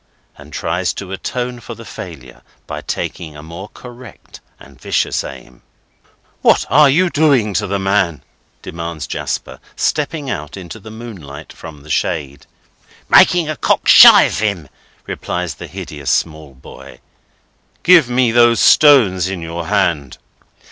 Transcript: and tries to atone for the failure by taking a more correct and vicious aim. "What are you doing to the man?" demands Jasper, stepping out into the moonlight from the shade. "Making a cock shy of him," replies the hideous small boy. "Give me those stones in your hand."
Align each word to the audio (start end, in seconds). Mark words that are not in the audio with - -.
and 0.35 0.51
tries 0.51 0.93
to 0.95 1.11
atone 1.11 1.59
for 1.59 1.75
the 1.75 1.85
failure 1.85 2.41
by 2.65 2.81
taking 2.81 3.37
a 3.37 3.43
more 3.43 3.69
correct 3.75 4.39
and 4.59 4.81
vicious 4.81 5.23
aim. 5.23 5.61
"What 6.41 6.65
are 6.71 6.89
you 6.89 7.11
doing 7.11 7.53
to 7.53 7.67
the 7.67 7.77
man?" 7.77 8.23
demands 8.63 9.05
Jasper, 9.05 9.59
stepping 9.75 10.27
out 10.27 10.57
into 10.57 10.79
the 10.79 10.89
moonlight 10.89 11.53
from 11.53 11.83
the 11.83 11.91
shade. 11.91 12.47
"Making 13.09 13.47
a 13.47 13.55
cock 13.55 13.87
shy 13.87 14.23
of 14.23 14.39
him," 14.39 14.69
replies 15.05 15.53
the 15.53 15.67
hideous 15.67 16.09
small 16.09 16.55
boy. 16.55 16.99
"Give 17.83 18.09
me 18.09 18.31
those 18.31 18.59
stones 18.59 19.27
in 19.27 19.43
your 19.43 19.67
hand." 19.67 20.17